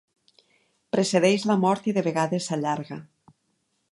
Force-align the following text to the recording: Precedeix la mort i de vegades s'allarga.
Precedeix 0.95 1.43
la 1.51 1.57
mort 1.65 1.91
i 1.91 1.95
de 1.97 2.05
vegades 2.09 2.49
s'allarga. 2.49 3.01